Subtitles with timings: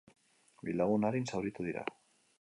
[0.69, 1.85] Bi lagun arin zauritu dira.